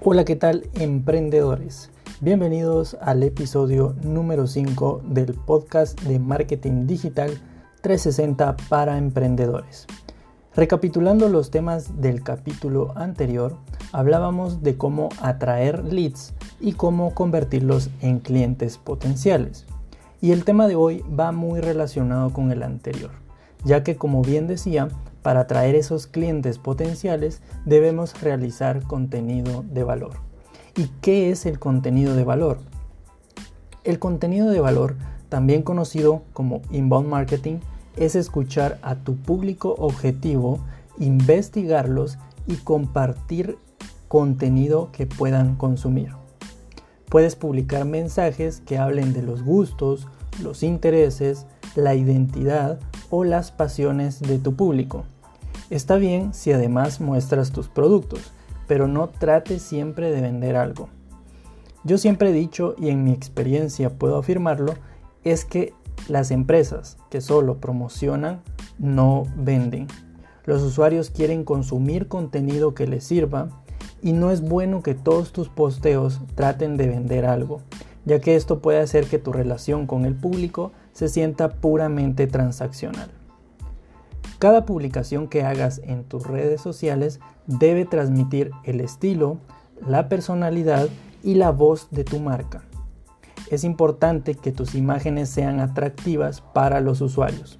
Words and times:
Hola, 0.00 0.24
¿qué 0.24 0.36
tal 0.36 0.64
emprendedores? 0.74 1.90
Bienvenidos 2.20 2.96
al 3.00 3.20
episodio 3.24 3.96
número 4.04 4.46
5 4.46 5.02
del 5.04 5.34
podcast 5.34 6.00
de 6.02 6.20
Marketing 6.20 6.86
Digital 6.86 7.32
360 7.80 8.56
para 8.68 8.96
emprendedores. 8.96 9.88
Recapitulando 10.54 11.28
los 11.28 11.50
temas 11.50 12.00
del 12.00 12.22
capítulo 12.22 12.92
anterior, 12.96 13.56
hablábamos 13.90 14.62
de 14.62 14.76
cómo 14.76 15.08
atraer 15.20 15.92
leads 15.92 16.32
y 16.60 16.74
cómo 16.74 17.12
convertirlos 17.12 17.90
en 18.00 18.20
clientes 18.20 18.78
potenciales. 18.78 19.66
Y 20.20 20.30
el 20.30 20.44
tema 20.44 20.68
de 20.68 20.76
hoy 20.76 21.02
va 21.18 21.32
muy 21.32 21.60
relacionado 21.60 22.32
con 22.32 22.52
el 22.52 22.62
anterior, 22.62 23.10
ya 23.64 23.82
que 23.82 23.96
como 23.96 24.22
bien 24.22 24.46
decía, 24.46 24.90
para 25.28 25.40
atraer 25.40 25.74
esos 25.74 26.06
clientes 26.06 26.56
potenciales 26.56 27.42
debemos 27.66 28.18
realizar 28.22 28.82
contenido 28.84 29.62
de 29.62 29.84
valor. 29.84 30.12
¿Y 30.74 30.86
qué 31.02 31.28
es 31.28 31.44
el 31.44 31.58
contenido 31.58 32.14
de 32.14 32.24
valor? 32.24 32.60
El 33.84 33.98
contenido 33.98 34.48
de 34.48 34.60
valor, 34.60 34.96
también 35.28 35.60
conocido 35.60 36.22
como 36.32 36.62
inbound 36.70 37.10
marketing, 37.10 37.58
es 37.96 38.14
escuchar 38.14 38.78
a 38.80 38.94
tu 38.94 39.16
público 39.16 39.74
objetivo, 39.76 40.60
investigarlos 40.98 42.16
y 42.46 42.54
compartir 42.54 43.58
contenido 44.08 44.88
que 44.92 45.04
puedan 45.04 45.56
consumir. 45.56 46.12
Puedes 47.10 47.36
publicar 47.36 47.84
mensajes 47.84 48.62
que 48.64 48.78
hablen 48.78 49.12
de 49.12 49.20
los 49.20 49.42
gustos, 49.42 50.08
los 50.42 50.62
intereses, 50.62 51.44
la 51.76 51.94
identidad 51.94 52.80
o 53.10 53.24
las 53.24 53.50
pasiones 53.50 54.20
de 54.20 54.38
tu 54.38 54.54
público. 54.54 55.04
Está 55.70 55.96
bien 55.96 56.32
si 56.32 56.52
además 56.52 57.00
muestras 57.00 57.52
tus 57.52 57.68
productos, 57.68 58.32
pero 58.66 58.88
no 58.88 59.08
trates 59.08 59.60
siempre 59.62 60.10
de 60.10 60.22
vender 60.22 60.56
algo. 60.56 60.88
Yo 61.84 61.98
siempre 61.98 62.30
he 62.30 62.32
dicho, 62.32 62.74
y 62.78 62.88
en 62.88 63.04
mi 63.04 63.12
experiencia 63.12 63.90
puedo 63.90 64.16
afirmarlo, 64.16 64.74
es 65.24 65.44
que 65.44 65.74
las 66.08 66.30
empresas 66.30 66.96
que 67.10 67.20
solo 67.20 67.58
promocionan 67.58 68.40
no 68.78 69.24
venden. 69.36 69.88
Los 70.46 70.62
usuarios 70.62 71.10
quieren 71.10 71.44
consumir 71.44 72.08
contenido 72.08 72.74
que 72.74 72.86
les 72.86 73.04
sirva 73.04 73.48
y 74.00 74.12
no 74.12 74.30
es 74.30 74.40
bueno 74.40 74.82
que 74.82 74.94
todos 74.94 75.32
tus 75.32 75.48
posteos 75.48 76.20
traten 76.34 76.78
de 76.78 76.88
vender 76.88 77.26
algo, 77.26 77.60
ya 78.06 78.20
que 78.20 78.36
esto 78.36 78.60
puede 78.60 78.80
hacer 78.80 79.06
que 79.06 79.18
tu 79.18 79.32
relación 79.32 79.86
con 79.86 80.06
el 80.06 80.14
público 80.14 80.72
se 80.92 81.08
sienta 81.08 81.56
puramente 81.56 82.26
transaccional. 82.26 83.10
Cada 84.38 84.64
publicación 84.64 85.26
que 85.26 85.42
hagas 85.42 85.80
en 85.82 86.04
tus 86.04 86.24
redes 86.24 86.60
sociales 86.60 87.18
debe 87.46 87.84
transmitir 87.84 88.52
el 88.62 88.80
estilo, 88.80 89.38
la 89.84 90.08
personalidad 90.08 90.88
y 91.24 91.34
la 91.34 91.50
voz 91.50 91.88
de 91.90 92.04
tu 92.04 92.20
marca. 92.20 92.62
Es 93.50 93.64
importante 93.64 94.36
que 94.36 94.52
tus 94.52 94.76
imágenes 94.76 95.28
sean 95.28 95.58
atractivas 95.58 96.40
para 96.40 96.80
los 96.80 97.00
usuarios. 97.00 97.58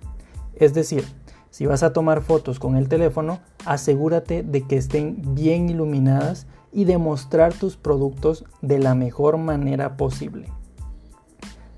Es 0.54 0.72
decir, 0.72 1.04
si 1.50 1.66
vas 1.66 1.82
a 1.82 1.92
tomar 1.92 2.22
fotos 2.22 2.60
con 2.60 2.76
el 2.76 2.88
teléfono, 2.88 3.40
asegúrate 3.64 4.44
de 4.44 4.62
que 4.62 4.76
estén 4.76 5.34
bien 5.34 5.68
iluminadas 5.68 6.46
y 6.70 6.84
de 6.84 6.98
mostrar 6.98 7.54
tus 7.54 7.76
productos 7.76 8.44
de 8.62 8.78
la 8.78 8.94
mejor 8.94 9.36
manera 9.36 9.96
posible. 9.96 10.46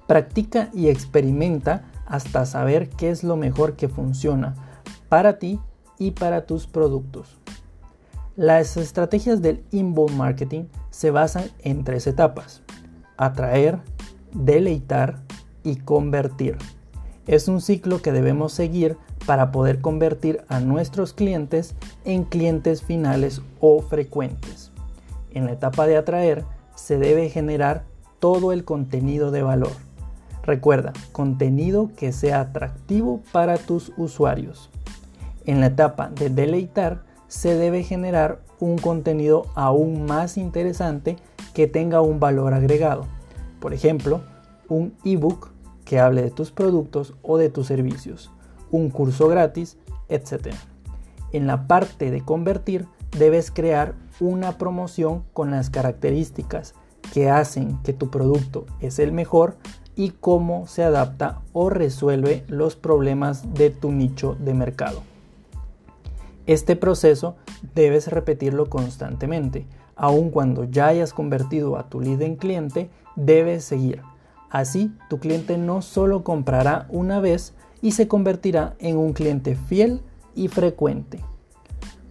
Practica 0.06 0.68
y 0.74 0.88
experimenta 0.88 1.84
hasta 2.04 2.44
saber 2.44 2.90
qué 2.90 3.08
es 3.08 3.24
lo 3.24 3.36
mejor 3.36 3.76
que 3.76 3.88
funciona 3.88 4.69
para 5.10 5.38
ti 5.38 5.60
y 5.98 6.12
para 6.12 6.46
tus 6.46 6.66
productos. 6.66 7.38
Las 8.36 8.78
estrategias 8.78 9.42
del 9.42 9.62
inbound 9.72 10.16
marketing 10.16 10.64
se 10.88 11.10
basan 11.10 11.50
en 11.58 11.84
tres 11.84 12.06
etapas. 12.06 12.62
Atraer, 13.18 13.80
deleitar 14.32 15.20
y 15.62 15.76
convertir. 15.76 16.56
Es 17.26 17.48
un 17.48 17.60
ciclo 17.60 18.00
que 18.00 18.12
debemos 18.12 18.52
seguir 18.52 18.96
para 19.26 19.52
poder 19.52 19.80
convertir 19.80 20.42
a 20.48 20.60
nuestros 20.60 21.12
clientes 21.12 21.74
en 22.04 22.24
clientes 22.24 22.82
finales 22.82 23.42
o 23.58 23.82
frecuentes. 23.82 24.72
En 25.32 25.44
la 25.44 25.52
etapa 25.52 25.86
de 25.86 25.96
atraer 25.96 26.44
se 26.76 26.98
debe 26.98 27.28
generar 27.28 27.84
todo 28.20 28.52
el 28.52 28.64
contenido 28.64 29.32
de 29.32 29.42
valor. 29.42 29.72
Recuerda, 30.42 30.92
contenido 31.12 31.90
que 31.96 32.12
sea 32.12 32.40
atractivo 32.40 33.20
para 33.32 33.58
tus 33.58 33.92
usuarios. 33.96 34.70
En 35.46 35.60
la 35.60 35.66
etapa 35.66 36.10
de 36.10 36.30
deleitar 36.30 37.04
se 37.28 37.54
debe 37.54 37.82
generar 37.82 38.40
un 38.58 38.76
contenido 38.76 39.46
aún 39.54 40.04
más 40.04 40.36
interesante 40.36 41.16
que 41.54 41.66
tenga 41.66 42.00
un 42.00 42.20
valor 42.20 42.54
agregado. 42.54 43.06
Por 43.60 43.72
ejemplo, 43.72 44.22
un 44.68 44.94
ebook 45.04 45.50
que 45.84 45.98
hable 45.98 46.22
de 46.22 46.30
tus 46.30 46.50
productos 46.50 47.14
o 47.22 47.38
de 47.38 47.48
tus 47.48 47.66
servicios, 47.66 48.30
un 48.70 48.90
curso 48.90 49.28
gratis, 49.28 49.78
etc. 50.08 50.54
En 51.32 51.46
la 51.46 51.66
parte 51.66 52.10
de 52.10 52.22
convertir 52.22 52.86
debes 53.18 53.50
crear 53.50 53.94
una 54.20 54.58
promoción 54.58 55.24
con 55.32 55.50
las 55.50 55.70
características 55.70 56.74
que 57.12 57.30
hacen 57.30 57.78
que 57.82 57.92
tu 57.92 58.10
producto 58.10 58.66
es 58.80 58.98
el 58.98 59.12
mejor 59.12 59.56
y 59.96 60.10
cómo 60.10 60.66
se 60.66 60.84
adapta 60.84 61.40
o 61.52 61.70
resuelve 61.70 62.44
los 62.48 62.76
problemas 62.76 63.54
de 63.54 63.70
tu 63.70 63.90
nicho 63.90 64.36
de 64.38 64.54
mercado. 64.54 65.02
Este 66.50 66.74
proceso 66.74 67.36
debes 67.76 68.08
repetirlo 68.08 68.68
constantemente. 68.68 69.68
Aun 69.94 70.30
cuando 70.30 70.64
ya 70.64 70.88
hayas 70.88 71.12
convertido 71.12 71.78
a 71.78 71.88
tu 71.88 72.00
lead 72.00 72.22
en 72.22 72.34
cliente, 72.34 72.90
debes 73.14 73.62
seguir. 73.62 74.02
Así, 74.50 74.92
tu 75.08 75.20
cliente 75.20 75.58
no 75.58 75.80
solo 75.80 76.24
comprará 76.24 76.88
una 76.88 77.20
vez 77.20 77.54
y 77.82 77.92
se 77.92 78.08
convertirá 78.08 78.74
en 78.80 78.96
un 78.96 79.12
cliente 79.12 79.54
fiel 79.54 80.00
y 80.34 80.48
frecuente. 80.48 81.20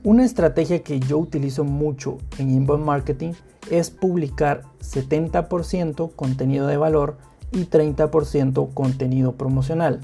Una 0.05 0.23
estrategia 0.23 0.83
que 0.83 1.01
yo 1.01 1.17
utilizo 1.17 1.65
mucho 1.65 2.17
en 2.37 2.49
inbound 2.49 2.85
marketing 2.85 3.33
es 3.69 3.89
publicar 3.89 4.61
70% 4.79 6.15
contenido 6.15 6.65
de 6.65 6.77
valor 6.77 7.17
y 7.51 7.65
30% 7.65 8.73
contenido 8.73 9.33
promocional. 9.33 9.99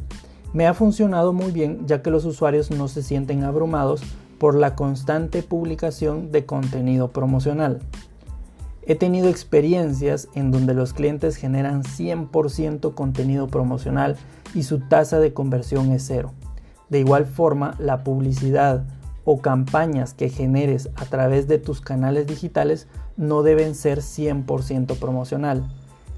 Me 0.51 0.67
ha 0.67 0.73
funcionado 0.73 1.31
muy 1.31 1.51
bien 1.51 1.87
ya 1.87 2.01
que 2.01 2.11
los 2.11 2.25
usuarios 2.25 2.69
no 2.69 2.89
se 2.89 3.01
sienten 3.01 3.45
abrumados 3.45 4.01
por 4.37 4.55
la 4.55 4.75
constante 4.75 5.43
publicación 5.43 6.31
de 6.31 6.45
contenido 6.45 7.09
promocional. 7.11 7.79
He 8.87 8.95
tenido 8.95 9.29
experiencias 9.29 10.27
en 10.35 10.51
donde 10.51 10.75
los 10.75 10.93
clientes 10.93 11.37
generan 11.37 11.83
100% 11.83 12.93
contenido 12.93 13.47
promocional 13.47 14.15
y 14.53 14.63
su 14.63 14.79
tasa 14.79 15.19
de 15.19 15.33
conversión 15.33 15.91
es 15.91 16.05
cero. 16.05 16.33
De 16.89 16.99
igual 16.99 17.25
forma, 17.25 17.75
la 17.79 18.03
publicidad 18.03 18.85
o 19.23 19.41
campañas 19.41 20.13
que 20.13 20.29
generes 20.29 20.89
a 20.95 21.05
través 21.05 21.47
de 21.47 21.57
tus 21.57 21.81
canales 21.81 22.27
digitales 22.27 22.87
no 23.17 23.41
deben 23.41 23.73
ser 23.73 23.99
100% 23.99 24.99
promocional. 24.99 25.67